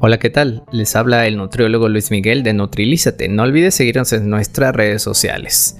Hola, 0.00 0.20
¿qué 0.20 0.30
tal? 0.30 0.62
Les 0.70 0.94
habla 0.94 1.26
el 1.26 1.36
nutriólogo 1.36 1.88
Luis 1.88 2.12
Miguel 2.12 2.44
de 2.44 2.52
Nutrilízate. 2.52 3.28
No 3.28 3.42
olvides 3.42 3.74
seguirnos 3.74 4.12
en 4.12 4.30
nuestras 4.30 4.72
redes 4.72 5.02
sociales. 5.02 5.76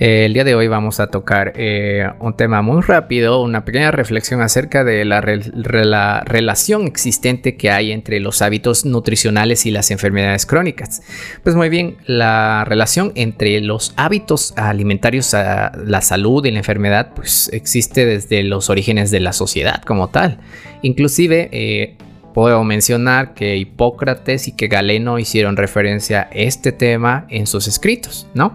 Eh, 0.00 0.24
el 0.24 0.34
día 0.34 0.42
de 0.42 0.56
hoy 0.56 0.66
vamos 0.66 0.98
a 0.98 1.06
tocar 1.06 1.52
eh, 1.54 2.04
un 2.18 2.36
tema 2.36 2.62
muy 2.62 2.82
rápido, 2.82 3.40
una 3.40 3.64
pequeña 3.64 3.92
reflexión 3.92 4.40
acerca 4.40 4.82
de 4.82 5.04
la, 5.04 5.20
la, 5.20 6.24
relación 6.26 6.88
existente 6.88 7.56
que 7.56 7.70
hay 7.70 7.92
entre 7.92 8.18
los 8.18 8.42
hábitos 8.42 8.84
nutricionales 8.84 9.64
y 9.66 9.70
las 9.70 9.92
enfermedades 9.92 10.46
crónicas. 10.46 11.02
Pues 11.44 11.54
muy 11.54 11.68
bien, 11.68 11.96
la 12.06 12.64
relación 12.66 13.12
entre 13.14 13.60
los 13.60 13.92
hábitos 13.94 14.52
alimentarios, 14.56 15.32
a 15.32 15.70
la 15.76 16.00
salud 16.00 16.44
y 16.44 16.50
la 16.50 16.58
enfermedad, 16.58 17.12
pues 17.14 17.48
existe 17.52 18.04
desde 18.04 18.42
los 18.42 18.68
orígenes 18.68 19.12
de 19.12 19.20
la 19.20 19.32
sociedad 19.32 19.80
como 19.82 20.08
tal. 20.08 20.38
Inclusive 20.82 21.50
eh, 21.52 21.96
Puedo 22.34 22.62
mencionar 22.62 23.34
que 23.34 23.56
Hipócrates 23.56 24.46
y 24.46 24.52
que 24.52 24.68
Galeno 24.68 25.18
hicieron 25.18 25.56
referencia 25.56 26.22
a 26.22 26.28
este 26.32 26.70
tema 26.70 27.26
en 27.28 27.48
sus 27.48 27.66
escritos, 27.66 28.28
¿no? 28.34 28.54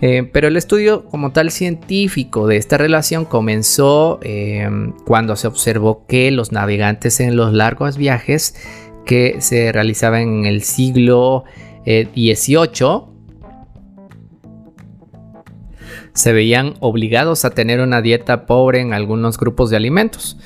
Eh, 0.00 0.28
pero 0.32 0.46
el 0.46 0.56
estudio 0.56 1.06
como 1.06 1.32
tal 1.32 1.50
científico 1.50 2.46
de 2.46 2.56
esta 2.56 2.78
relación 2.78 3.24
comenzó 3.24 4.20
eh, 4.22 4.68
cuando 5.04 5.34
se 5.34 5.48
observó 5.48 6.06
que 6.06 6.30
los 6.30 6.52
navegantes 6.52 7.18
en 7.18 7.34
los 7.34 7.52
largos 7.52 7.96
viajes 7.96 8.54
que 9.04 9.36
se 9.40 9.72
realizaban 9.72 10.22
en 10.22 10.46
el 10.46 10.62
siglo 10.62 11.44
XVIII 11.84 12.06
eh, 12.26 13.16
se 16.12 16.32
veían 16.32 16.74
obligados 16.80 17.44
a 17.44 17.50
tener 17.50 17.80
una 17.80 18.02
dieta 18.02 18.46
pobre 18.46 18.80
en 18.80 18.92
algunos 18.92 19.36
grupos 19.36 19.70
de 19.70 19.76
alimentos 19.76 20.36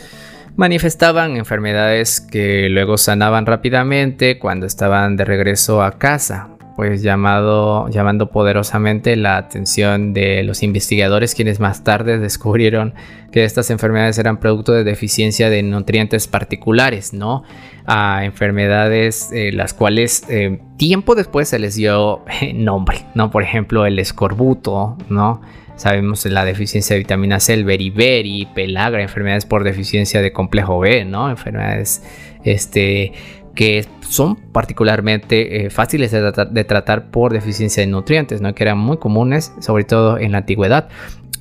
manifestaban 0.56 1.36
enfermedades 1.36 2.20
que 2.20 2.68
luego 2.68 2.98
sanaban 2.98 3.47
rápidamente 3.47 4.38
cuando 4.38 4.66
estaban 4.66 5.16
de 5.16 5.25
regreso 5.25 5.83
a 5.83 5.98
casa, 5.98 6.48
pues 6.81 7.03
llamado, 7.03 7.91
llamando 7.91 8.31
poderosamente 8.31 9.14
la 9.14 9.36
atención 9.36 10.14
de 10.14 10.42
los 10.45 10.62
investigadores 10.62 11.34
quienes 11.34 11.61
más 11.61 11.84
tarde 11.84 12.19
descubrieron 12.19 12.95
que 13.31 13.45
estas 13.45 13.69
enfermedades 13.69 14.17
eran 14.17 14.41
producto 14.41 14.72
de 14.72 14.83
deficiencia 14.83 15.50
de 15.50 15.62
nutrientes 15.62 16.27
particulares, 16.27 17.12
¿no? 17.12 17.42
A 17.84 18.25
enfermedades 18.25 19.31
eh, 19.31 19.53
las 19.53 19.75
cuales 19.75 20.25
eh, 20.31 20.59
tiempo 20.78 21.14
después 21.14 21.50
se 21.50 21.59
les 21.59 21.75
dio 21.75 22.25
nombre, 22.55 23.05
¿no? 23.15 23.31
Por 23.31 23.42
ejemplo, 23.42 23.84
el 23.84 23.98
escorbuto, 23.98 24.97
¿no? 25.11 25.42
Sabemos 25.77 26.25
la 26.25 26.47
deficiencia 26.47 26.94
de 26.94 27.00
vitamina 27.00 27.41
C, 27.41 27.53
el 27.53 27.67
beriberi, 27.67 28.48
pelagra, 28.55 29.03
enfermedades 29.03 29.44
por 29.44 29.65
deficiencia 29.65 30.22
de 30.22 30.33
complejo 30.33 30.78
B, 30.78 31.05
¿no? 31.05 31.28
Enfermedades 31.28 32.03
este, 32.42 33.12
que 33.55 33.87
son 34.01 34.37
particularmente 34.37 35.67
eh, 35.67 35.70
fáciles 35.70 36.11
de 36.12 36.65
tratar, 36.65 37.11
por 37.11 37.33
deficiencia 37.33 37.83
de 37.83 37.87
nutrientes, 37.87 38.41
¿no? 38.41 38.55
Que 38.55 38.65
eran 38.65 38.79
muy 38.79 38.98
comunes, 38.98 39.53
sobre 39.61 39.84
todo 39.84 40.19
en 40.19 40.33
la 40.33 40.39
antigüedad. 40.39 40.89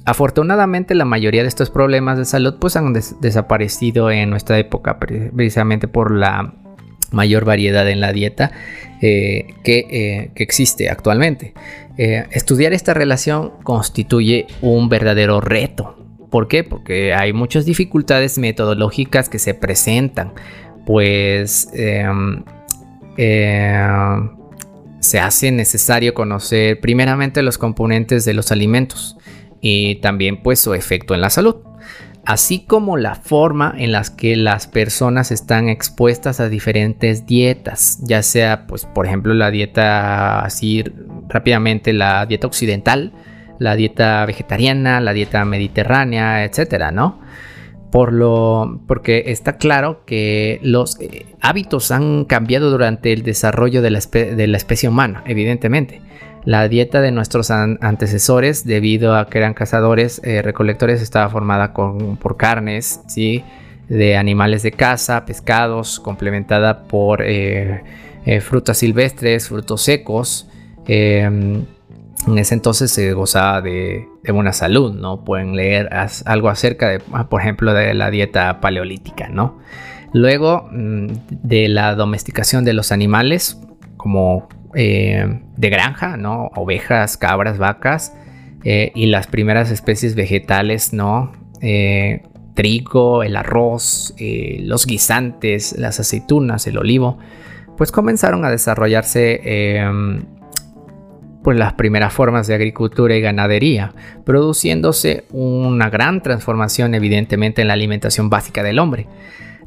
Afortunadamente 0.05 0.95
la 0.95 1.05
mayoría 1.05 1.43
de 1.43 1.47
estos 1.47 1.69
problemas 1.69 2.17
de 2.17 2.25
salud 2.25 2.55
pues 2.59 2.75
han 2.75 2.93
desaparecido 2.93 4.09
en 4.09 4.29
nuestra 4.29 4.57
época 4.57 4.97
precisamente 4.97 5.87
por 5.87 6.11
la 6.11 6.55
mayor 7.11 7.45
variedad 7.45 7.87
en 7.89 7.99
la 7.99 8.11
dieta 8.11 8.51
eh, 9.01 9.47
eh, 9.65 10.31
que, 10.33 10.43
existe 10.43 10.89
actualmente. 10.89 11.53
Estudiar 11.97 12.71
esta 12.71 12.93
relación 12.93 13.51
constituye 13.63 14.47
un 14.61 14.87
verdadero 14.87 15.41
reto. 15.41 15.97
¿Por 16.29 16.47
qué? 16.47 16.63
Porque 16.63 17.13
hay 17.13 17.33
muchas 17.33 17.65
dificultades 17.65 18.37
metodológicas 18.37 19.27
que 19.27 19.37
se 19.37 19.53
presentan. 19.53 20.33
Pues 20.89 21.69
em, 21.73 22.43
se 24.99 25.19
hace 25.19 25.51
necesario 25.51 26.15
conocer 26.15 26.79
primeramente 26.79 27.43
los 27.43 27.59
componentes 27.59 28.25
de 28.25 28.33
los 28.33 28.51
alimentos 28.51 29.15
y 29.61 29.97
también 29.97 30.41
pues 30.41 30.59
su 30.59 30.73
efecto 30.73 31.13
en 31.13 31.21
la 31.21 31.29
salud 31.29 31.57
así 32.25 32.65
como 32.65 32.97
la 32.97 33.13
forma 33.13 33.73
en 33.77 33.91
la 33.91 34.03
que 34.17 34.35
las 34.35 34.65
personas 34.65 35.31
están 35.31 35.69
expuestas 35.69 36.39
a 36.39 36.49
diferentes 36.49 37.25
dietas, 37.25 37.99
ya 38.01 38.23
sea, 38.23 38.67
pues, 38.67 38.85
por 38.85 39.05
ejemplo, 39.05 39.33
la 39.33 39.51
dieta 39.51 40.41
así 40.41 40.83
rápidamente, 41.27 41.93
la 41.93 42.25
dieta 42.25 42.47
occidental, 42.47 43.13
la 43.57 43.75
dieta 43.75 44.25
vegetariana, 44.25 45.01
la 45.01 45.13
dieta 45.13 45.43
mediterránea, 45.45 46.43
etcétera, 46.43 46.91
¿no? 46.91 47.19
Por 47.91 48.13
lo, 48.13 48.81
porque 48.87 49.23
está 49.27 49.57
claro 49.57 50.03
que 50.05 50.59
los 50.61 50.99
eh, 51.01 51.25
hábitos 51.41 51.89
han 51.91 52.25
cambiado 52.25 52.69
durante 52.69 53.13
el 53.13 53.23
desarrollo 53.23 53.81
de 53.81 53.89
la, 53.89 53.97
especie 54.57 54.89
humana, 54.89 55.23
evidentemente 55.25 56.01
la 56.45 56.67
dieta 56.67 57.01
de 57.01 57.11
nuestros 57.11 57.51
antecesores, 57.51 58.65
debido 58.65 59.15
a 59.15 59.27
que 59.27 59.39
eran 59.39 59.53
cazadores 59.53 60.21
eh, 60.23 60.41
recolectores, 60.41 61.01
estaba 61.01 61.29
formada 61.29 61.73
por 61.73 62.37
carnes, 62.37 63.01
¿sí? 63.07 63.43
de 63.89 64.15
animales 64.15 64.63
de 64.63 64.71
caza, 64.71 65.25
pescados, 65.25 65.99
complementada 65.99 66.83
por 66.83 67.23
eh, 67.23 67.83
eh, 68.25 68.39
frutas 68.39 68.77
silvestres, 68.77 69.49
frutos 69.49 69.81
secos. 69.81 70.47
Em, 70.87 71.65
en 72.31 72.37
ese 72.37 72.53
entonces 72.53 72.91
se 72.91 73.13
gozaba 73.13 73.61
de, 73.61 74.07
buena 74.31 74.53
salud, 74.53 74.93
¿no? 74.93 75.23
Pueden 75.23 75.55
leer 75.55 75.89
algo 76.25 76.49
acerca 76.49 76.89
de, 76.89 77.01
ah, 77.13 77.29
por 77.29 77.41
ejemplo, 77.41 77.73
de 77.73 77.93
la 77.93 78.11
dieta 78.11 78.61
paleolítica, 78.61 79.29
¿no? 79.29 79.59
Luego 80.13 80.69
mm, 80.71 81.07
de 81.29 81.67
la 81.67 81.95
domesticación 81.95 82.65
de 82.65 82.73
los 82.73 82.91
animales, 82.91 83.59
como 83.97 84.47
eh, 84.75 85.41
de 85.57 85.69
granja, 85.69 86.17
¿no? 86.17 86.49
Ovejas, 86.55 87.17
cabras, 87.17 87.57
vacas 87.57 88.13
eh, 88.63 88.91
y 88.95 89.07
las 89.07 89.27
primeras 89.27 89.71
especies 89.71 90.15
vegetales, 90.15 90.93
¿no? 90.93 91.31
Eh, 91.61 92.23
trigo, 92.55 93.23
el 93.23 93.35
arroz, 93.35 94.13
los 94.17 94.85
guisantes, 94.85 95.77
las 95.77 95.99
aceitunas, 95.99 96.67
el 96.67 96.77
olivo, 96.77 97.17
pues 97.77 97.91
comenzaron 97.91 98.43
a 98.43 98.49
desarrollarse 98.49 99.81
em, 101.39 101.43
pues 101.43 101.57
las 101.57 101.73
primeras 101.73 102.13
formas 102.13 102.47
de 102.47 102.55
agricultura 102.55 103.15
y 103.15 103.21
ganadería, 103.21 103.93
produciéndose 104.25 105.25
una 105.31 105.89
gran 105.89 106.21
transformación 106.21 106.95
evidentemente 106.95 107.61
en 107.61 107.67
la 107.69 107.73
alimentación 107.73 108.29
básica 108.29 108.63
del 108.63 108.79
hombre. 108.79 109.07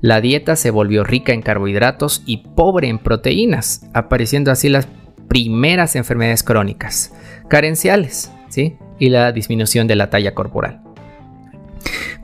La 0.00 0.20
dieta 0.20 0.56
se 0.56 0.70
volvió 0.70 1.04
rica 1.04 1.32
en 1.32 1.42
carbohidratos 1.42 2.22
y 2.26 2.38
pobre 2.38 2.88
en 2.88 2.98
proteínas, 2.98 3.88
apareciendo 3.94 4.50
así 4.50 4.68
las 4.68 4.88
primeras 5.28 5.96
enfermedades 5.96 6.42
crónicas, 6.42 7.14
carenciales, 7.48 8.32
¿sí? 8.48 8.76
y 8.98 9.08
la 9.08 9.32
disminución 9.32 9.86
de 9.86 9.96
la 9.96 10.10
talla 10.10 10.34
corporal. 10.34 10.80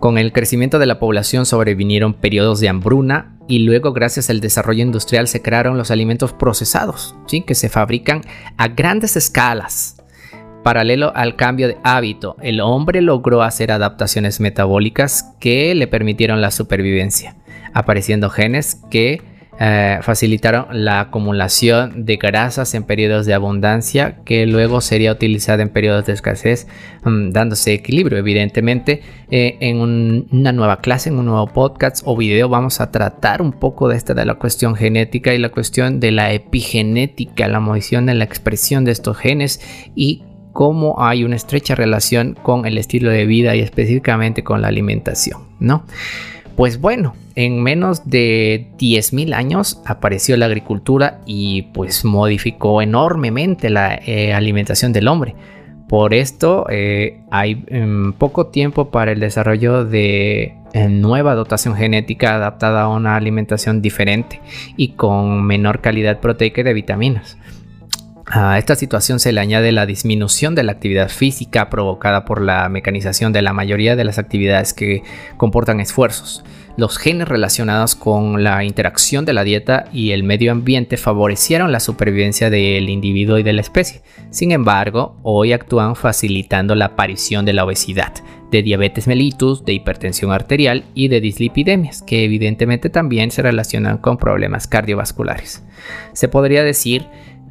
Con 0.00 0.18
el 0.18 0.32
crecimiento 0.32 0.78
de 0.78 0.86
la 0.86 0.98
población 0.98 1.44
sobrevinieron 1.44 2.14
periodos 2.14 2.60
de 2.60 2.68
hambruna 2.68 3.36
y 3.48 3.60
luego 3.60 3.92
gracias 3.92 4.30
al 4.30 4.40
desarrollo 4.40 4.82
industrial 4.82 5.26
se 5.26 5.42
crearon 5.42 5.76
los 5.76 5.90
alimentos 5.90 6.32
procesados, 6.32 7.16
¿sí? 7.26 7.40
que 7.40 7.54
se 7.54 7.68
fabrican 7.68 8.22
a 8.56 8.68
grandes 8.68 9.16
escalas. 9.16 9.96
Paralelo 10.62 11.12
al 11.16 11.36
cambio 11.36 11.66
de 11.68 11.78
hábito, 11.82 12.36
el 12.42 12.60
hombre 12.60 13.00
logró 13.00 13.42
hacer 13.42 13.72
adaptaciones 13.72 14.38
metabólicas 14.40 15.34
que 15.40 15.74
le 15.74 15.86
permitieron 15.86 16.40
la 16.40 16.50
supervivencia 16.50 17.36
apareciendo 17.74 18.30
genes 18.30 18.80
que 18.90 19.22
eh, 19.60 19.98
facilitaron 20.02 20.66
la 20.70 21.00
acumulación 21.00 22.04
de 22.04 22.16
grasas 22.16 22.74
en 22.74 22.84
periodos 22.84 23.26
de 23.26 23.34
abundancia 23.34 24.18
que 24.24 24.46
luego 24.46 24.80
sería 24.80 25.10
utilizada 25.10 25.62
en 25.62 25.70
periodos 25.70 26.06
de 26.06 26.12
escasez, 26.12 26.68
mm, 27.04 27.30
dándose 27.30 27.72
equilibrio. 27.72 28.18
Evidentemente, 28.18 29.02
eh, 29.30 29.56
en 29.60 29.80
una 30.30 30.52
nueva 30.52 30.80
clase, 30.80 31.08
en 31.08 31.18
un 31.18 31.26
nuevo 31.26 31.48
podcast 31.48 32.02
o 32.04 32.16
video, 32.16 32.48
vamos 32.48 32.80
a 32.80 32.92
tratar 32.92 33.42
un 33.42 33.52
poco 33.52 33.88
de 33.88 33.96
esta 33.96 34.14
de 34.14 34.24
la 34.24 34.34
cuestión 34.34 34.76
genética 34.76 35.34
y 35.34 35.38
la 35.38 35.48
cuestión 35.48 35.98
de 35.98 36.12
la 36.12 36.32
epigenética, 36.32 37.48
la 37.48 37.60
modificación 37.60 38.06
de 38.06 38.14
la 38.14 38.24
expresión 38.24 38.84
de 38.84 38.92
estos 38.92 39.16
genes 39.16 39.60
y 39.94 40.22
cómo 40.52 41.00
hay 41.00 41.24
una 41.24 41.36
estrecha 41.36 41.74
relación 41.74 42.36
con 42.42 42.66
el 42.66 42.78
estilo 42.78 43.10
de 43.10 43.26
vida 43.26 43.54
y 43.54 43.60
específicamente 43.60 44.42
con 44.42 44.60
la 44.60 44.68
alimentación, 44.68 45.42
¿no? 45.60 45.84
Pues 46.58 46.80
bueno, 46.80 47.14
en 47.36 47.62
menos 47.62 48.10
de 48.10 48.66
10.000 48.80 49.32
años 49.32 49.80
apareció 49.86 50.36
la 50.36 50.46
agricultura 50.46 51.20
y 51.24 51.62
pues 51.72 52.04
modificó 52.04 52.82
enormemente 52.82 53.70
la 53.70 53.94
eh, 53.94 54.32
alimentación 54.32 54.92
del 54.92 55.06
hombre. 55.06 55.36
Por 55.88 56.14
esto 56.14 56.66
eh, 56.68 57.20
hay 57.30 57.64
em, 57.68 58.12
poco 58.12 58.48
tiempo 58.48 58.90
para 58.90 59.12
el 59.12 59.20
desarrollo 59.20 59.84
de 59.84 60.56
eh, 60.72 60.88
nueva 60.88 61.36
dotación 61.36 61.76
genética 61.76 62.34
adaptada 62.34 62.82
a 62.82 62.88
una 62.88 63.14
alimentación 63.14 63.80
diferente 63.80 64.40
y 64.76 64.94
con 64.94 65.44
menor 65.44 65.80
calidad 65.80 66.18
proteica 66.18 66.62
y 66.62 66.64
de 66.64 66.74
vitaminas. 66.74 67.38
A 68.30 68.58
esta 68.58 68.76
situación 68.76 69.20
se 69.20 69.32
le 69.32 69.40
añade 69.40 69.72
la 69.72 69.86
disminución 69.86 70.54
de 70.54 70.62
la 70.62 70.72
actividad 70.72 71.08
física 71.08 71.70
provocada 71.70 72.26
por 72.26 72.42
la 72.42 72.68
mecanización 72.68 73.32
de 73.32 73.40
la 73.40 73.54
mayoría 73.54 73.96
de 73.96 74.04
las 74.04 74.18
actividades 74.18 74.74
que 74.74 75.02
comportan 75.38 75.80
esfuerzos. 75.80 76.44
los 76.76 76.96
genes 76.96 77.26
relacionados 77.26 77.96
con 77.96 78.44
la 78.44 78.62
interacción 78.62 79.24
de 79.24 79.32
la 79.32 79.42
dieta 79.42 79.86
y 79.92 80.12
el 80.12 80.22
medio 80.22 80.52
ambiente 80.52 80.96
favorecieron 80.96 81.72
la 81.72 81.80
supervivencia 81.80 82.50
del 82.50 82.88
individuo 82.88 83.36
y 83.36 83.42
de 83.42 83.52
la 83.52 83.62
especie. 83.62 84.02
Sin 84.30 84.52
embargo, 84.52 85.16
hoy 85.24 85.52
actúan 85.52 85.96
facilitando 85.96 86.76
la 86.76 86.84
aparición 86.84 87.44
de 87.44 87.52
la 87.52 87.64
obesidad, 87.64 88.14
de 88.52 88.62
diabetes 88.62 89.08
mellitus, 89.08 89.64
de 89.64 89.72
hipertensión 89.72 90.30
arterial 90.30 90.84
y 90.94 91.08
de 91.08 91.20
dislipidemias, 91.20 92.02
que 92.02 92.24
evidentemente 92.24 92.90
también 92.90 93.32
se 93.32 93.42
relacionan 93.42 93.98
con 93.98 94.16
problemas 94.16 94.68
cardiovasculares. 94.68 95.64
Se 96.12 96.28
podría 96.28 96.62
decir 96.62 97.08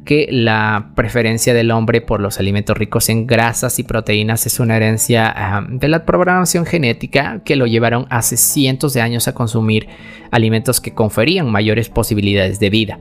que 0.08 0.26
la 0.30 0.92
preferencia 0.94 1.52
del 1.52 1.70
hombre 1.70 2.00
por 2.00 2.20
los 2.20 2.38
alimentos 2.38 2.78
ricos 2.78 3.10
en 3.10 3.26
grasas 3.26 3.78
y 3.78 3.82
proteínas 3.82 4.46
es 4.46 4.58
una 4.58 4.74
herencia 4.74 5.66
de 5.68 5.86
la 5.86 6.06
programación 6.06 6.64
genética 6.64 7.42
que 7.44 7.56
lo 7.56 7.66
llevaron 7.66 8.06
hace 8.08 8.38
cientos 8.38 8.94
de 8.94 9.02
años 9.02 9.28
a 9.28 9.34
consumir 9.34 9.86
alimentos 10.30 10.80
que 10.80 10.94
conferían 10.94 11.52
mayores 11.52 11.90
posibilidades 11.90 12.58
de 12.58 12.70
vida. 12.70 13.00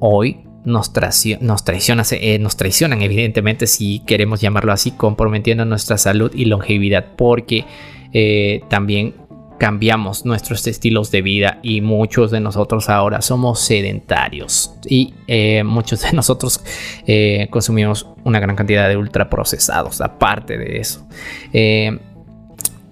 Hoy 0.00 0.40
nos, 0.66 0.92
eh, 1.24 1.38
traicionan, 1.64 3.00
evidentemente, 3.00 3.66
si 3.66 4.00
queremos 4.00 4.42
llamarlo 4.42 4.72
así, 4.72 4.90
comprometiendo 4.90 5.64
nuestra 5.64 5.96
salud 5.96 6.30
y 6.34 6.44
longevidad, 6.44 7.16
porque 7.16 7.64
eh, 8.12 8.60
también 8.68 9.14
cambiamos 9.58 10.24
nuestros 10.24 10.66
estilos 10.66 11.10
de 11.10 11.22
vida 11.22 11.58
y 11.62 11.80
muchos 11.80 12.30
de 12.30 12.40
nosotros 12.40 12.88
ahora 12.88 13.22
somos 13.22 13.60
sedentarios 13.60 14.74
y 14.84 15.14
eh, 15.26 15.62
muchos 15.64 16.02
de 16.02 16.12
nosotros 16.12 16.60
eh, 17.06 17.48
consumimos 17.50 18.06
una 18.24 18.40
gran 18.40 18.56
cantidad 18.56 18.88
de 18.88 18.96
ultraprocesados 18.96 20.00
aparte 20.00 20.58
de 20.58 20.78
eso. 20.78 21.06
Eh, 21.52 21.98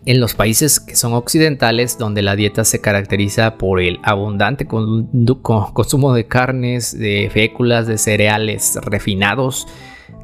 en 0.05 0.21
los 0.21 0.35
países 0.35 0.81
que 0.81 0.97
son 0.97 1.13
occidentales, 1.13 1.97
donde 1.97 2.23
la 2.23 2.35
dieta 2.35 2.65
se 2.65 2.81
caracteriza 2.81 3.57
por 3.57 3.81
el 3.81 4.01
abundante 4.03 4.67
consumo 4.67 6.13
de 6.13 6.27
carnes, 6.27 6.99
de 6.99 7.31
féculas, 7.33 7.87
de 7.87 7.99
cereales 7.99 8.79
refinados, 8.83 9.69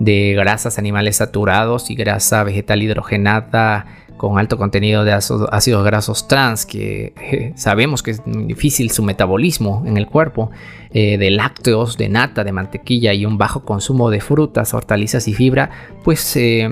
de 0.01 0.35
grasas 0.35 0.79
animales 0.79 1.17
saturados 1.17 1.91
y 1.91 1.95
grasa 1.95 2.43
vegetal 2.43 2.83
hidrogenada, 2.83 3.87
con 4.19 4.39
alto 4.39 4.59
contenido 4.59 5.05
de 5.05 5.13
ácidos 5.13 5.85
grasos 5.85 6.29
trans, 6.29 6.67
que 6.67 7.15
eh, 7.17 7.53
sabemos 7.57 8.03
que 8.03 8.11
es 8.11 8.23
difícil 8.27 8.91
su 8.91 9.03
metabolismo 9.03 9.83
en 9.87 9.97
el 9.97 10.07
cuerpo, 10.07 10.51
eh, 10.91 11.17
de 11.17 11.31
lácteos, 11.31 11.97
de 11.97 12.11
nata, 12.11 12.45
de 12.45 12.53
mantequilla 12.53 13.15
y 13.15 13.25
un 13.25 13.39
bajo 13.39 13.65
consumo 13.65 14.11
de 14.11 14.21
frutas, 14.21 14.75
hortalizas 14.75 15.29
y 15.29 15.35
fibra, 15.35 15.71
pues 16.05 16.37
eh, 16.37 16.69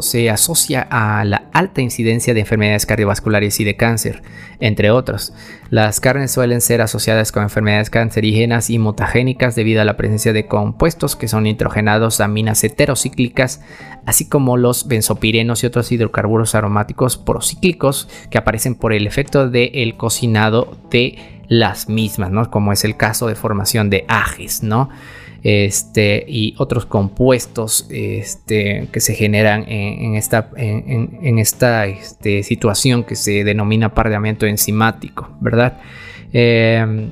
se 0.00 0.30
asocia 0.30 0.86
a 0.88 1.24
la 1.24 1.48
alta 1.52 1.80
incidencia 1.80 2.32
de 2.32 2.40
enfermedades 2.40 2.86
cardiovasculares 2.86 3.58
y 3.58 3.64
de 3.64 3.74
cáncer, 3.76 4.22
entre 4.60 4.92
otros. 4.92 5.32
Las 5.68 5.98
carnes 5.98 6.30
suelen 6.30 6.60
ser 6.60 6.80
asociadas 6.80 7.32
con 7.32 7.42
enfermedades 7.42 7.90
cancerígenas 7.90 8.70
y 8.70 8.78
mutagénicas 8.78 9.56
debido 9.56 9.82
a 9.82 9.84
la 9.84 9.96
presencia 9.96 10.32
de 10.32 10.46
compuestos 10.46 11.16
que 11.16 11.26
son 11.26 11.42
nitrogenados 11.42 12.20
aminas 12.20 12.62
heterocíclicas, 12.62 13.60
así 14.06 14.28
como 14.28 14.56
los 14.56 14.86
benzopirenos 14.86 15.64
y 15.64 15.66
otros 15.66 15.90
hidrocarburos 15.90 16.54
aromáticos 16.54 17.16
procíclicos 17.16 18.08
que 18.30 18.38
aparecen 18.38 18.76
por 18.76 18.92
el 18.92 19.08
efecto 19.08 19.50
del 19.50 19.96
cocinado 19.96 20.78
de 20.88 21.42
las 21.48 21.88
mismas, 21.88 22.30
¿no? 22.30 22.48
Como 22.48 22.72
es 22.72 22.84
el 22.84 22.96
caso 22.96 23.26
de 23.26 23.34
formación 23.34 23.90
de 23.90 24.04
ajes, 24.06 24.62
¿no? 24.62 24.88
Este, 25.42 26.24
y 26.26 26.54
otros 26.58 26.86
compuestos 26.86 27.86
este, 27.90 28.88
que 28.92 29.00
se 29.00 29.14
generan 29.14 29.64
en, 29.68 30.14
esta, 30.16 31.86
este, 31.86 32.42
situación 32.42 33.04
que 33.04 33.16
se 33.16 33.44
denomina 33.44 33.94
pardeamiento 33.94 34.46
enzimático, 34.46 35.30
¿verdad? 35.40 35.80
Em, 36.32 37.10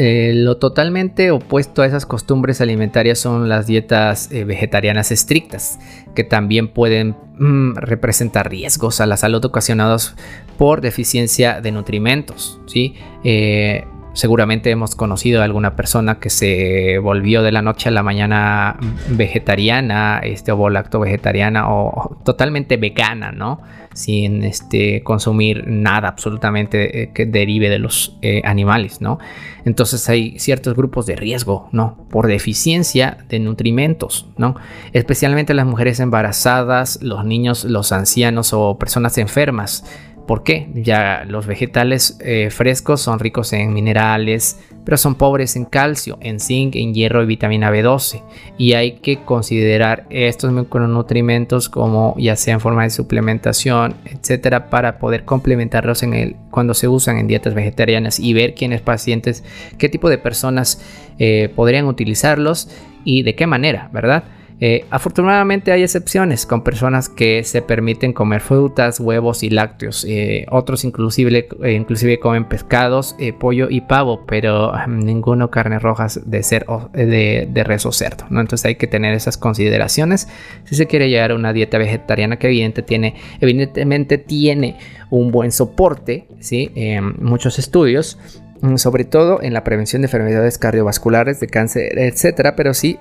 eh, 0.00 0.32
lo 0.32 0.58
totalmente 0.58 1.32
opuesto 1.32 1.82
a 1.82 1.86
esas 1.86 2.06
costumbres 2.06 2.60
alimentarias 2.60 3.18
son 3.18 3.48
las 3.48 3.66
dietas 3.66 4.30
eh, 4.30 4.44
vegetarianas 4.44 5.10
estrictas, 5.10 5.80
que 6.14 6.22
también 6.22 6.68
pueden 6.68 7.16
mm, 7.36 7.74
representar 7.74 8.48
riesgos 8.48 9.00
a 9.00 9.06
la 9.06 9.16
salud 9.16 9.44
ocasionados 9.44 10.14
por 10.56 10.82
deficiencia 10.82 11.60
de 11.60 11.72
nutrimentos. 11.72 12.60
¿sí? 12.66 12.94
Eh, 13.24 13.86
Seguramente 14.18 14.72
hemos 14.72 14.96
conocido 14.96 15.42
a 15.42 15.44
alguna 15.44 15.76
persona 15.76 16.18
que 16.18 16.28
se 16.28 16.98
volvió 16.98 17.44
de 17.44 17.52
la 17.52 17.62
noche 17.62 17.88
a 17.88 17.92
la 17.92 18.02
mañana 18.02 18.76
vegetariana, 19.10 20.18
este, 20.24 20.50
o 20.50 20.68
lacto 20.70 20.98
vegetariana 20.98 21.72
o 21.72 22.18
totalmente 22.24 22.78
vegana, 22.78 23.30
¿no? 23.30 23.60
Sin 23.94 24.42
este, 24.42 25.04
consumir 25.04 25.68
nada 25.68 26.08
absolutamente 26.08 27.02
eh, 27.02 27.10
que 27.14 27.26
derive 27.26 27.70
de 27.70 27.78
los 27.78 28.18
eh, 28.20 28.42
animales, 28.44 29.00
¿no? 29.00 29.20
Entonces 29.64 30.08
hay 30.08 30.36
ciertos 30.40 30.74
grupos 30.74 31.06
de 31.06 31.14
riesgo, 31.14 31.68
¿no? 31.70 32.04
Por 32.10 32.26
deficiencia 32.26 33.18
de 33.28 33.38
nutrimentos, 33.38 34.26
¿no? 34.36 34.56
Especialmente 34.92 35.54
las 35.54 35.66
mujeres 35.66 36.00
embarazadas, 36.00 37.00
los 37.02 37.24
niños, 37.24 37.62
los 37.62 37.92
ancianos 37.92 38.52
o 38.52 38.78
personas 38.80 39.16
enfermas 39.16 39.84
¿Por 40.28 40.42
qué? 40.42 40.68
Ya 40.74 41.24
los 41.26 41.46
vegetales 41.46 42.18
eh, 42.20 42.50
frescos 42.50 43.00
son 43.00 43.18
ricos 43.18 43.54
en 43.54 43.72
minerales, 43.72 44.60
pero 44.84 44.98
son 44.98 45.14
pobres 45.14 45.56
en 45.56 45.64
calcio, 45.64 46.18
en 46.20 46.38
zinc, 46.38 46.76
en 46.76 46.92
hierro 46.92 47.22
y 47.22 47.26
vitamina 47.26 47.72
B12. 47.72 48.22
Y 48.58 48.74
hay 48.74 48.98
que 48.98 49.24
considerar 49.24 50.04
estos 50.10 50.52
micronutrientes 50.52 51.70
como 51.70 52.14
ya 52.18 52.36
sea 52.36 52.52
en 52.52 52.60
forma 52.60 52.82
de 52.82 52.90
suplementación, 52.90 53.94
etcétera, 54.04 54.68
para 54.68 54.98
poder 54.98 55.24
complementarlos 55.24 56.02
en 56.02 56.12
el, 56.12 56.36
cuando 56.50 56.74
se 56.74 56.88
usan 56.88 57.16
en 57.16 57.26
dietas 57.26 57.54
vegetarianas 57.54 58.20
y 58.20 58.34
ver 58.34 58.54
quiénes 58.54 58.82
pacientes, 58.82 59.44
qué 59.78 59.88
tipo 59.88 60.10
de 60.10 60.18
personas 60.18 60.84
eh, 61.18 61.50
podrían 61.56 61.86
utilizarlos 61.86 62.68
y 63.02 63.22
de 63.22 63.34
qué 63.34 63.46
manera, 63.46 63.88
¿verdad? 63.94 64.24
Eh, 64.60 64.84
afortunadamente 64.90 65.70
hay 65.70 65.84
excepciones 65.84 66.44
con 66.44 66.64
personas 66.64 67.08
que 67.08 67.44
se 67.44 67.62
permiten 67.62 68.12
comer 68.12 68.40
frutas, 68.40 68.98
huevos 68.98 69.42
y 69.42 69.50
lácteos. 69.50 70.04
Eh, 70.08 70.46
otros 70.50 70.84
inclusive, 70.84 71.48
eh, 71.62 71.72
inclusive 71.72 72.18
comen 72.18 72.44
pescados, 72.46 73.16
pollo 73.38 73.68
y 73.70 73.82
pavo, 73.82 74.24
pero 74.26 74.72
ninguno 74.88 75.50
carnes 75.50 75.82
rojas 75.82 76.20
de, 76.24 76.42
ser, 76.42 76.66
de, 76.92 77.64
res 77.64 77.86
o 77.86 77.92
cerdo. 77.92 78.24
Entonces 78.30 78.64
hay 78.64 78.74
que 78.74 78.86
tener 78.86 79.14
esas 79.14 79.36
consideraciones 79.36 80.28
si 80.64 80.74
se 80.74 80.86
quiere 80.86 81.08
llevar 81.08 81.30
a 81.30 81.34
una 81.34 81.52
dieta 81.52 81.78
vegetariana 81.78 82.38
que 82.38 82.48
tiene, 82.86 83.14
evidentemente 83.40 84.18
tiene 84.18 84.76
un 85.10 85.30
buen 85.30 85.52
soporte, 85.52 86.26
¿sí? 86.40 86.70
muchos 87.18 87.58
estudios 87.58 88.18
mm, 88.60 88.76
sobre 88.76 89.04
todo 89.04 89.40
en 89.42 89.54
la 89.54 89.64
prevención 89.64 90.02
de 90.02 90.06
enfermedades 90.06 90.58
cardiovasculares, 90.58 91.40
de 91.40 91.46
cáncer, 91.46 91.98
etcétera, 91.98 92.56
pero 92.56 92.74
sí 92.74 92.98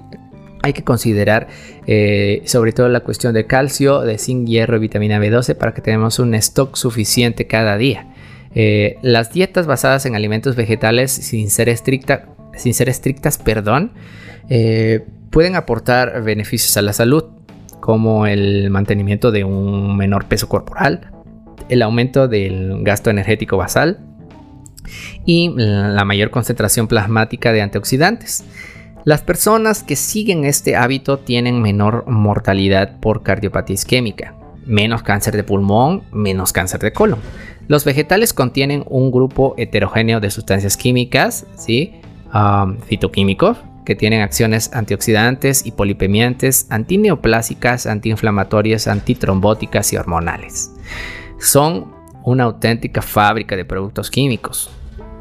hay 0.64 0.74
que 0.74 0.84
considerar 0.84 1.48
eh, 1.86 2.42
sobre 2.46 2.72
todo 2.72 2.90
la 2.90 3.02
cuestión 3.02 3.34
de 3.34 3.46
calcio, 3.46 4.02
de 4.02 4.18
zinc, 4.18 4.48
hierro 4.48 4.78
y 4.78 4.80
vitamina 4.80 5.20
B12 5.20 5.56
para 5.56 5.74
que 5.74 5.82
tengamos 5.82 6.20
un 6.20 6.34
stock 6.36 6.76
suficiente 6.76 7.48
cada 7.48 7.78
día. 7.78 8.08
Eh, 8.56 8.98
las 9.02 9.32
dietas 9.32 9.68
basadas 9.68 10.06
en 10.06 10.16
alimentos 10.16 10.56
vegetales 10.56 11.12
sin 11.12 11.50
ser, 11.50 11.74
sin 12.56 12.74
ser 12.74 12.90
estrictas 12.90 13.38
perdón, 13.38 13.92
eh, 14.50 15.06
pueden 15.30 15.56
aportar 15.56 16.24
beneficios 16.24 16.76
a 16.78 16.82
la 16.82 16.94
salud 16.94 17.26
como 17.80 18.26
el 18.26 18.70
mantenimiento 18.70 19.32
de 19.32 19.44
un 19.44 19.96
menor 19.96 20.26
peso 20.26 20.50
corporal, 20.50 21.12
el 21.70 21.82
aumento 21.82 22.28
del 22.28 22.84
gasto 22.84 23.10
energético 23.10 23.58
basal 23.58 24.00
y 25.26 25.54
la 25.56 26.04
mayor 26.06 26.32
concentración 26.32 26.88
plasmática 26.88 27.52
de 27.52 27.62
antioxidantes. 27.62 28.44
Las 29.08 29.22
personas 29.22 29.84
que 29.84 29.96
siguen 29.96 30.44
este 30.44 30.76
hábito 30.76 31.18
tienen 31.18 31.62
menor 31.62 32.04
mortalidad 32.10 33.00
por 33.00 33.24
cardiopatía 33.24 33.76
isquémica, 33.76 34.36
menos 34.66 35.02
cáncer 35.02 35.34
de 35.38 35.46
pulmón, 35.46 36.04
menos 36.12 36.52
cáncer 36.52 36.82
de 36.82 36.92
colon. 36.92 37.20
Los 37.70 37.86
vegetales 37.86 38.34
contienen 38.34 38.84
un 38.90 39.10
grupo 39.10 39.56
heterogéneo 39.58 40.20
de 40.20 40.30
sustancias 40.30 40.76
químicas, 40.76 41.46
¿sí? 41.56 42.02
fitoquímicos, 42.88 43.60
que 43.86 43.96
tienen 43.96 44.20
acciones 44.20 44.74
antioxidantes, 44.74 45.66
y 45.66 45.72
polipemiantes, 45.72 46.68
antineoplásicas, 46.70 47.88
antiinflamatorias, 47.88 48.90
antitrombóticas 48.90 49.94
y 49.94 49.96
hormonales. 49.96 50.74
Son 51.40 51.94
una 52.26 52.44
auténtica 52.44 53.02
fábrica 53.02 53.56
de 53.56 53.64
productos 53.64 54.12
químicos 54.12 54.70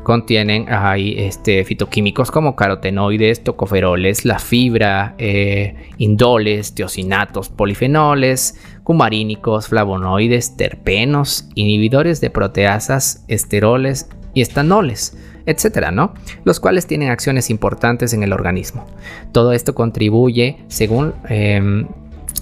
contienen 0.06 0.72
ahí 0.72 1.16
este, 1.18 1.64
fitoquímicos 1.64 2.30
como 2.30 2.54
carotenoides, 2.54 3.42
tocoferoles, 3.42 4.25
la 4.25 4.38
fibra, 4.38 5.16
eh, 5.18 5.90
indoles, 5.98 6.76
teosinatos, 6.76 7.48
polifenoles, 7.48 8.54
cumarínicos, 8.84 9.66
flavonoides, 9.66 10.56
terpenos, 10.56 11.48
inhibidores 11.56 12.20
de 12.20 12.30
proteasas, 12.30 13.25
esteroles 13.26 14.08
y 14.32 14.42
estanoles, 14.42 15.18
etcétera, 15.44 15.90
¿no? 15.90 16.14
Los 16.44 16.60
cuales 16.60 16.86
tienen 16.86 17.10
acciones 17.10 17.50
importantes 17.50 18.12
en 18.12 18.22
el 18.22 18.32
organismo. 18.32 18.86
Todo 19.32 19.52
esto 19.52 19.75
contribuye, 19.75 20.58
según 20.68 21.14
em, 21.28 21.88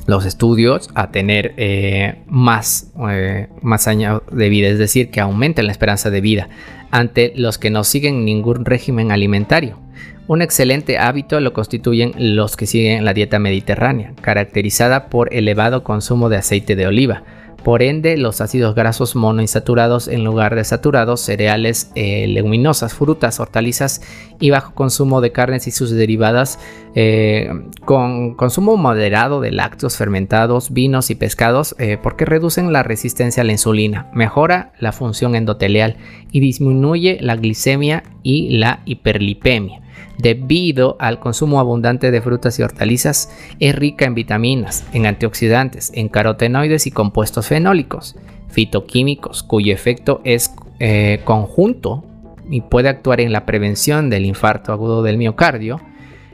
los 0.07 0.25
estudios 0.25 0.89
a 0.95 1.11
tener 1.11 1.55
eh, 1.57 2.23
más, 2.27 2.93
eh, 3.09 3.49
más 3.63 3.87
años 3.89 4.23
de 4.31 4.49
vida, 4.49 4.69
es 4.69 4.79
decir, 4.79 5.11
que 5.11 5.21
aumenten 5.21 5.67
la 5.67 5.73
esperanza 5.73 6.11
de 6.11 6.21
vida 6.21 6.49
ante 6.91 7.33
los 7.37 7.59
que 7.59 7.71
no 7.71 7.85
siguen 7.85 8.25
ningún 8.25 8.65
régimen 8.65 9.11
alimentario. 9.11 9.79
Un 10.27 10.41
excelente 10.41 10.97
hábito 10.97 11.39
lo 11.41 11.53
constituyen 11.53 12.13
los 12.17 12.57
que 12.57 12.67
siguen 12.67 13.05
la 13.05 13.13
dieta 13.13 13.39
mediterránea, 13.39 14.15
caracterizada 14.23 15.11
por 15.11 15.35
elevado 15.35 15.85
consumo 15.85 16.29
de 16.29 16.37
aceite 16.37 16.77
de 16.77 16.87
oliva, 16.87 17.25
por 17.65 17.83
ende, 17.83 18.17
los 18.19 18.41
ácidos 18.43 18.75
grasos 18.75 19.17
monoinsaturados 19.17 20.07
en 20.07 20.23
lugar 20.23 20.55
de 20.55 20.65
saturados, 20.65 21.21
cereales, 21.21 21.91
eh, 21.95 22.27
leguminosas, 22.29 22.95
frutas, 22.95 23.41
hortalizas 23.41 24.03
y 24.39 24.51
bajo 24.51 24.75
consumo 24.75 25.23
de 25.23 25.33
carnes 25.33 25.67
y 25.67 25.71
sus 25.71 25.91
derivadas, 25.91 26.61
eh, 26.95 27.49
con 27.85 28.35
consumo 28.35 28.77
moderado 28.77 29.41
de 29.41 29.51
lácteos 29.51 29.97
fermentados, 29.97 30.73
vinos 30.73 31.11
y 31.11 31.15
pescados, 31.15 31.75
eh, 31.79 31.99
porque 32.01 32.27
reducen 32.27 32.73
la 32.73 32.83
resistencia 32.83 33.43
a 33.43 33.45
la 33.45 33.53
insulina, 33.53 34.11
mejora 34.13 34.73
la 34.79 34.93
función 34.93 35.35
endotelial 35.35 35.97
y 36.31 36.41
disminuye 36.41 37.19
la 37.23 37.37
glicemia 37.37 38.05
y 38.23 38.59
la 38.59 38.83
hiperlipemia 38.85 39.84
debido 40.19 40.97
al 40.99 41.21
consumo 41.21 41.61
abundante 41.61 42.11
de 42.11 42.23
frutas 42.23 42.59
y 42.59 42.63
hortalizas, 42.63 43.31
es 43.61 43.75
rica 43.75 44.05
en 44.05 44.15
vitaminas, 44.15 44.85
en 44.93 45.07
antioxidantes, 45.07 45.91
en 45.95 46.09
carotenoides 46.09 46.87
y 46.87 46.91
compuestos 46.91 47.49
fenólicos, 47.49 48.17
fitoquímicos, 48.49 49.43
cuyo 49.43 49.73
efecto 49.73 50.21
es 50.25 50.55
eh, 50.81 51.21
conjunto 51.25 52.05
y 52.49 52.61
puede 52.61 52.89
actuar 52.89 53.21
en 53.21 53.33
la 53.33 53.47
prevención 53.47 54.11
del 54.11 54.27
infarto 54.27 54.73
agudo 54.73 55.03
del 55.03 55.19
miocardio. 55.19 55.81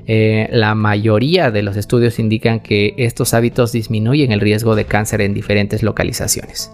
Eh, 0.07 0.49
la 0.51 0.75
mayoría 0.75 1.51
de 1.51 1.63
los 1.63 1.77
estudios 1.77 2.19
indican 2.19 2.61
que 2.61 2.95
estos 2.97 3.33
hábitos 3.33 3.73
disminuyen 3.73 4.33
el 4.33 4.41
riesgo 4.41 4.75
de 4.75 4.85
cáncer 4.85 5.21
en 5.21 5.35
diferentes 5.35 5.83
localizaciones. 5.83 6.71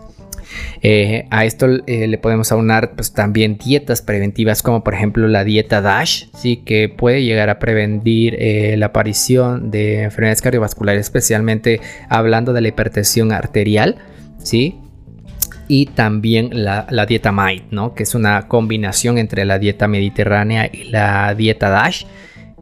Eh, 0.83 1.27
a 1.31 1.45
esto 1.45 1.67
eh, 1.87 2.07
le 2.07 2.19
podemos 2.19 2.53
aunar 2.53 2.93
pues, 2.95 3.13
también 3.13 3.59
dietas 3.59 4.03
preventivas 4.03 4.63
como 4.63 4.85
por 4.85 4.95
ejemplo 4.95 5.27
la 5.29 5.45
dieta 5.45 5.81
DASH, 5.81 6.27
¿sí? 6.35 6.59
que 6.59 6.89
puede 6.89 7.25
llegar 7.25 7.51
a 7.51 7.59
prevenir 7.59 8.37
eh, 8.39 8.77
la 8.77 8.87
aparición 8.87 9.71
de 9.71 10.03
enfermedades 10.03 10.43
cardiovasculares, 10.43 11.01
especialmente 11.01 11.81
hablando 12.09 12.53
de 12.53 12.61
la 12.61 12.69
hipertensión 12.69 13.33
arterial. 13.33 13.97
¿sí? 14.43 14.79
y 15.69 15.87
también 15.87 16.51
la, 16.65 16.87
dieta 17.07 17.33
MIND, 17.33 17.65
¿no? 17.71 17.95
que 17.95 18.05
es 18.05 18.15
una 18.15 18.47
combinación 18.49 19.19
entre 19.19 19.45
la 19.45 19.59
dieta 19.59 19.89
mediterránea 19.89 20.71
y 20.73 20.85
la 20.85 21.35
dieta 21.35 21.71
DASH, 21.71 22.05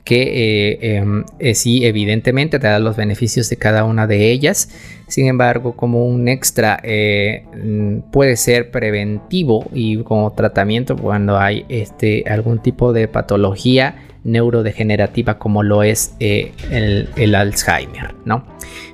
que 0.04 0.78
em, 0.80 1.24
sí, 1.54 1.86
evidentemente 1.86 2.58
te 2.58 2.66
da 2.66 2.78
los 2.78 2.96
beneficios 2.96 3.48
de 3.48 3.56
cada 3.56 3.84
una 3.84 4.06
de 4.06 4.30
ellas, 4.30 4.68
sin 5.06 5.26
embargo, 5.26 5.76
como 5.76 6.06
un 6.06 6.28
extra 6.28 6.80
eh, 6.82 7.44
mm, 7.62 8.10
puede 8.10 8.36
ser 8.36 8.70
preventivo 8.70 9.66
y 9.72 9.98
como 9.98 10.32
tratamiento 10.32 10.96
cuando 10.96 11.38
hay 11.38 11.64
este, 11.68 12.24
algún 12.26 12.58
tipo 12.60 12.92
de 12.92 13.08
patología 13.08 13.96
neurodegenerativa 14.24 15.38
como 15.38 15.62
lo 15.62 15.82
es 15.82 16.14
eh, 16.18 16.52
el, 16.70 17.34
Alzheimer, 17.34 18.14
¿no? 18.24 18.44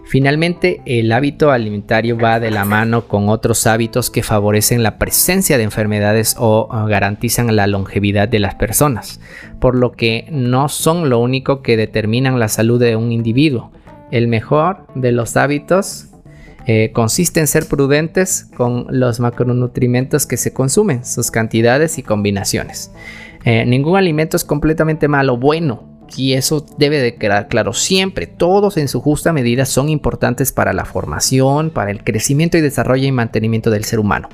Finalmente, 0.04 0.82
el 0.86 1.12
hábito 1.12 1.52
alimentario 1.52 2.18
va 2.18 2.40
de 2.40 2.50
la 2.50 2.64
mano 2.64 3.06
con 3.06 3.28
otros 3.28 3.68
hábitos 3.68 4.10
que 4.10 4.24
favorecen 4.24 4.82
la 4.82 4.98
presencia 4.98 5.56
de 5.56 5.62
enfermedades 5.62 6.34
o 6.36 6.68
garantizan 6.88 7.54
la 7.54 7.68
longevidad 7.68 8.28
de 8.28 8.40
las 8.40 8.56
personas, 8.56 9.20
por 9.60 9.76
lo 9.76 9.92
que 9.92 10.26
no 10.32 10.68
son 10.68 11.10
lo 11.10 11.20
único 11.20 11.62
que 11.62 11.76
determinan 11.76 12.40
la 12.40 12.48
salud 12.48 12.80
de 12.80 12.96
un 12.96 13.12
individuo. 13.12 13.70
El 14.10 14.26
mejor 14.26 14.84
de 14.96 15.12
los 15.12 15.36
hábitos 15.36 16.10
eh, 16.66 16.90
consiste 16.92 17.40
en 17.40 17.46
ser 17.46 17.66
prudentes 17.66 18.48
con 18.56 18.86
los 18.90 19.20
macronutrientes 19.20 20.26
que 20.26 20.36
se 20.36 20.52
consumen, 20.52 21.04
sus 21.04 21.30
cantidades 21.30 21.98
y 21.98 22.02
combinaciones. 22.02 22.92
Eh, 23.44 23.64
ningún 23.66 23.96
alimento 23.96 24.36
es 24.36 24.44
completamente 24.44 25.08
malo, 25.08 25.36
bueno, 25.36 25.90
y 26.16 26.34
eso 26.34 26.64
debe 26.78 26.98
de 26.98 27.14
quedar 27.16 27.48
claro 27.48 27.72
siempre. 27.72 28.26
Todos 28.26 28.76
en 28.76 28.88
su 28.88 29.00
justa 29.00 29.32
medida 29.32 29.64
son 29.64 29.88
importantes 29.88 30.52
para 30.52 30.72
la 30.72 30.84
formación, 30.84 31.70
para 31.70 31.90
el 31.90 32.02
crecimiento 32.04 32.58
y 32.58 32.60
desarrollo 32.60 33.06
y 33.06 33.12
mantenimiento 33.12 33.70
del 33.70 33.84
ser 33.84 34.00
humano. 34.00 34.28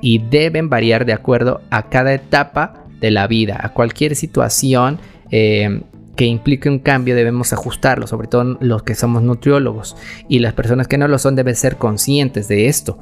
Y 0.00 0.18
deben 0.18 0.68
variar 0.68 1.06
de 1.06 1.12
acuerdo 1.12 1.62
a 1.70 1.88
cada 1.88 2.12
etapa 2.12 2.84
de 3.00 3.10
la 3.10 3.26
vida, 3.26 3.58
a 3.60 3.72
cualquier 3.72 4.16
situación 4.16 4.98
eh, 5.30 5.82
que 6.16 6.26
implique 6.26 6.68
un 6.68 6.78
cambio 6.78 7.16
debemos 7.16 7.52
ajustarlo, 7.52 8.06
sobre 8.06 8.28
todo 8.28 8.56
los 8.60 8.82
que 8.82 8.94
somos 8.94 9.22
nutriólogos 9.22 9.96
y 10.28 10.38
las 10.38 10.52
personas 10.52 10.86
que 10.86 10.98
no 10.98 11.08
lo 11.08 11.18
son 11.18 11.34
deben 11.34 11.56
ser 11.56 11.76
conscientes 11.76 12.48
de 12.48 12.68
esto. 12.68 12.98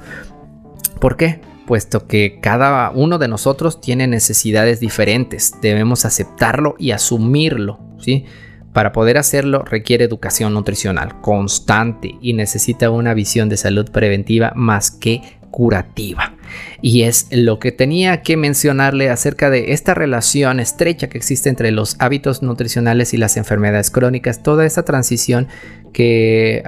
¿Por 0.99 1.17
qué? 1.17 1.41
Puesto 1.67 2.07
que 2.07 2.39
cada 2.41 2.91
uno 2.91 3.19
de 3.19 3.29
nosotros 3.29 3.81
tiene 3.81 4.07
necesidades 4.07 4.81
diferentes, 4.81 5.53
debemos 5.63 6.05
aceptarlo 6.05 6.75
y 6.79 6.91
asumirlo, 6.91 7.79
¿sí? 7.99 8.25
Para 8.73 8.93
poder 8.93 9.19
hacerlo 9.19 9.65
requiere 9.65 10.05
educación 10.05 10.55
nutricional 10.55 11.21
constante 11.21 12.17
y 12.21 12.33
necesita 12.33 12.91
una 12.91 13.15
visión 13.15 13.49
de 13.49 13.59
salud 13.59 13.91
preventiva 13.91 14.53
más 14.57 14.91
que 14.91 15.21
curativa. 15.53 16.35
Y 16.81 17.03
es 17.03 17.29
lo 17.31 17.61
que 17.61 17.71
tenía 17.71 18.23
que 18.23 18.37
mencionarle 18.37 19.11
acerca 19.11 19.51
de 19.51 19.73
esta 19.73 19.95
relación 19.95 20.59
estrecha 20.59 21.09
que 21.09 21.19
existe 21.19 21.49
entre 21.49 21.71
los 21.71 21.95
hábitos 22.01 22.43
nutricionales 22.43 23.15
y 23.15 23.19
las 23.19 23.37
enfermedades 23.37 23.91
crónicas, 23.91 24.43
toda 24.43 24.67
esa 24.67 24.85
transición 24.85 25.47
que, 25.93 26.63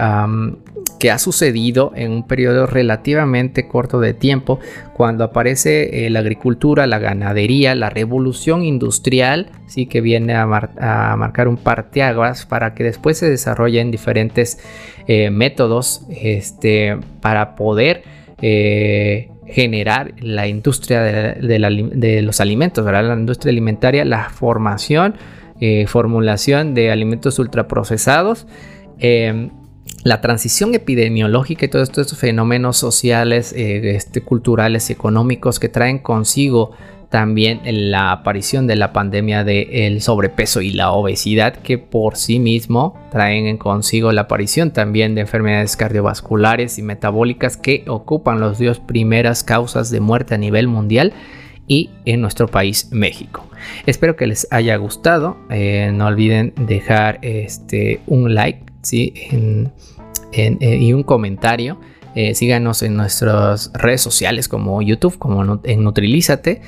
que 1.04 1.10
ha 1.10 1.18
sucedido 1.18 1.92
en 1.94 2.12
un 2.12 2.22
periodo 2.26 2.64
relativamente 2.64 3.68
corto 3.68 4.00
de 4.00 4.14
tiempo, 4.14 4.58
cuando 4.94 5.22
aparece 5.22 6.06
eh, 6.06 6.08
la 6.08 6.20
agricultura, 6.20 6.86
la 6.86 6.98
ganadería, 6.98 7.74
la 7.74 7.90
revolución 7.90 8.64
industrial, 8.64 9.50
sí 9.66 9.84
que 9.84 10.00
viene 10.00 10.32
a, 10.32 10.46
marcar 10.46 11.48
un 11.48 11.58
parteaguas 11.58 12.46
para 12.46 12.72
que 12.72 12.84
después 12.84 13.18
se 13.18 13.28
desarrollen 13.28 13.90
diferentes 13.90 14.58
eh, 15.06 15.28
métodos 15.28 16.06
este, 16.08 16.96
para 17.20 17.54
poder 17.54 18.04
eh, 18.40 19.28
generar 19.46 20.14
la 20.20 20.46
industria 20.46 21.02
de, 21.02 22.22
los 22.22 22.40
alimentos, 22.40 22.82
¿verdad? 22.82 23.08
la 23.08 23.14
industria 23.14 23.50
alimentaria, 23.50 24.06
la 24.06 24.30
formación, 24.30 25.16
formulación 25.86 26.72
de 26.72 26.90
alimentos 26.90 27.38
ultraprocesados. 27.38 28.46
Eh, 28.98 29.50
la 30.04 30.20
transición 30.20 30.74
epidemiológica 30.74 31.64
y 31.64 31.68
todos 31.68 31.88
estos 31.88 32.16
fenómenos 32.16 32.76
sociales, 32.76 33.54
este, 33.56 34.20
culturales, 34.20 34.90
económicos 34.90 35.58
que 35.58 35.70
traen 35.70 35.98
consigo 35.98 36.72
también 37.08 37.60
la 37.64 38.12
aparición 38.12 38.66
de 38.66 38.76
la 38.76 38.92
pandemia 38.92 39.44
del 39.44 40.02
sobrepeso 40.02 40.60
y 40.60 40.72
la 40.72 40.90
obesidad 40.90 41.54
que 41.54 41.78
por 41.78 42.16
sí 42.16 42.38
mismo 42.38 42.98
traen 43.12 43.56
consigo 43.56 44.10
la 44.12 44.22
aparición 44.22 44.72
también 44.72 45.14
de 45.14 45.22
enfermedades 45.22 45.76
cardiovasculares 45.76 46.76
y 46.78 46.82
metabólicas 46.82 47.56
que 47.56 47.84
ocupan 47.86 48.40
las 48.40 48.58
dos 48.58 48.80
primeras 48.80 49.44
causas 49.44 49.90
de 49.90 50.00
muerte 50.00 50.34
a 50.34 50.38
nivel 50.38 50.66
mundial 50.66 51.12
y 51.66 51.90
en 52.04 52.20
nuestro 52.20 52.48
país 52.48 52.88
México. 52.90 53.46
Espero 53.86 54.16
que 54.16 54.26
les 54.26 54.46
haya 54.50 54.76
gustado. 54.76 55.36
Eh, 55.50 55.90
no 55.94 56.06
olviden 56.06 56.52
dejar 56.66 57.20
este, 57.22 58.00
un 58.06 58.34
like 58.34 58.63
¿sí? 58.84 59.12
Eh, 60.32 60.76
y 60.80 60.92
un 60.92 61.02
comentario. 61.02 61.78
Eh, 62.14 62.34
síganos 62.34 62.82
en 62.82 62.96
nuestras 62.96 63.72
redes 63.74 64.00
sociales 64.00 64.48
como 64.48 64.80
YouTube, 64.82 65.18
como 65.18 65.60
en 65.64 65.82
Nutrilízate 65.82 66.60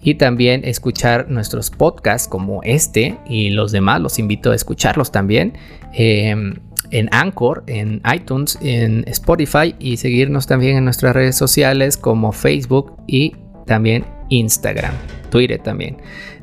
y 0.00 0.14
también 0.14 0.62
escuchar 0.64 1.30
nuestros 1.30 1.70
podcasts 1.70 2.28
como 2.28 2.62
este 2.62 3.18
y 3.26 3.50
los 3.50 3.72
demás. 3.72 4.00
Los 4.00 4.18
invito 4.18 4.50
a 4.50 4.54
escucharlos 4.54 5.10
también 5.10 5.54
em, 5.92 6.54
en 6.90 7.08
Anchor, 7.12 7.64
en 7.66 8.00
iTunes, 8.12 8.58
en 8.62 9.04
Spotify 9.08 9.74
y 9.78 9.96
seguirnos 9.96 10.46
también 10.46 10.76
en 10.76 10.84
nuestras 10.84 11.14
redes 11.14 11.36
sociales 11.36 11.96
como 11.96 12.32
Facebook 12.32 12.96
y 13.06 13.34
también 13.66 14.04
Instagram, 14.28 14.94
Twitter 15.30 15.60
también. 15.60 15.96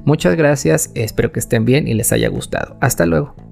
Muchas 0.05 0.35
gracias, 0.35 0.91
espero 0.95 1.31
que 1.31 1.39
estén 1.39 1.65
bien 1.65 1.87
y 1.87 1.93
les 1.93 2.11
haya 2.11 2.29
gustado. 2.29 2.77
Hasta 2.81 3.05
luego. 3.05 3.48